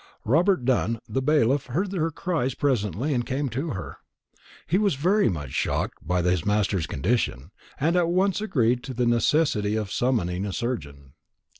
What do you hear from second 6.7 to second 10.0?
condition, and at once agreed to the necessity of